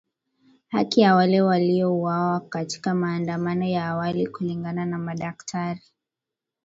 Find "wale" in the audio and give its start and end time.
1.15-1.41